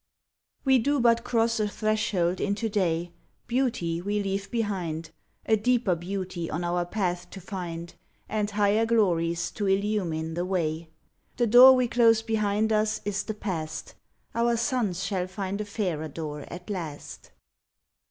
[0.65, 3.11] We do but cross a threshold into day.
[3.45, 5.11] Beauty we leave behind,
[5.45, 7.93] A deeper beauty on our path to find
[8.27, 10.89] And higher glories to illume the way.
[11.37, 13.93] 102 THE BUILDERS The door we close behind us is the Past:
[14.33, 17.29] Our sons shall find a fairer door at last.